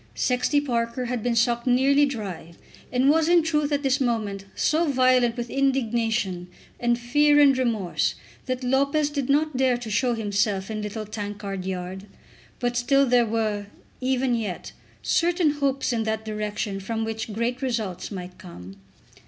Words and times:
Sexty 0.15 0.59
Parker 0.59 1.05
had 1.05 1.21
been 1.21 1.35
sucked 1.35 1.67
nearly 1.67 2.07
dry, 2.07 2.53
and 2.91 3.07
was 3.11 3.29
in 3.29 3.43
truth 3.43 3.71
at 3.71 3.83
this 3.83 4.01
moment 4.01 4.45
so 4.55 4.87
violent 4.87 5.37
with 5.37 5.51
indignation 5.51 6.47
and 6.79 6.97
fear 6.97 7.39
and 7.39 7.55
remorse 7.55 8.15
that 8.47 8.63
Lopez 8.63 9.11
did 9.11 9.29
not 9.29 9.55
dare 9.57 9.77
to 9.77 9.91
show 9.91 10.15
himself 10.15 10.71
in 10.71 10.81
Little 10.81 11.05
Tankard 11.05 11.65
Yard; 11.67 12.07
but 12.57 12.75
still 12.75 13.05
there 13.05 13.27
were, 13.27 13.67
even 13.99 14.33
yet, 14.33 14.71
certain 15.03 15.51
hopes 15.51 15.93
in 15.93 16.01
that 16.01 16.25
direction 16.25 16.79
from 16.79 17.05
which 17.05 17.31
great 17.31 17.61
results 17.61 18.09
might 18.09 18.39
come. 18.39 18.77